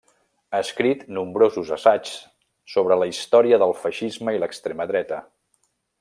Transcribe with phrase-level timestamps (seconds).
[0.53, 2.15] Ha escrit nombrosos assaigs
[2.75, 5.21] sobre la història del feixisme i l'extrema dreta.